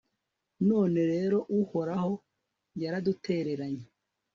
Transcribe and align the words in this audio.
none 0.69 0.99
rero 1.11 1.37
uhoraho 1.59 2.13
yaradutereranye 2.81 3.85